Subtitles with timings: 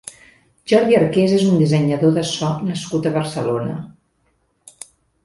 [0.71, 3.77] Jordi Arqués és un dissenyador de so nascut a Barcelona.